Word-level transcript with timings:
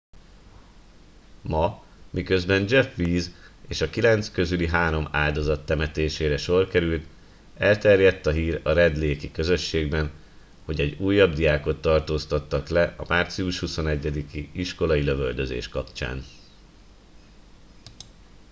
ma 1.41 1.83
miközben 2.09 2.65
jeff 2.69 2.97
weise 2.97 3.29
és 3.67 3.81
a 3.81 3.89
kilenc 3.89 4.29
közüli 4.31 4.67
három 4.67 5.07
áldozat 5.11 5.65
temetésére 5.65 6.37
sor 6.37 6.67
került 6.67 7.05
elterjedt 7.57 8.25
a 8.25 8.31
hír 8.31 8.59
a 8.63 8.71
red 8.71 8.93
lake 8.95 9.21
i 9.23 9.31
közösségben 9.31 10.11
hogy 10.65 10.79
egy 10.81 10.99
újabb 10.99 11.33
diákot 11.33 11.81
tartóztattak 11.81 12.67
le 12.67 12.83
a 12.97 13.05
március 13.07 13.59
21 13.59 14.35
i 14.35 14.49
iskolai 14.53 15.01
lövöldözés 15.03 15.67
kapcsán 15.67 16.23